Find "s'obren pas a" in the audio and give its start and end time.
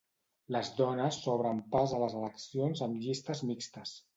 1.25-2.01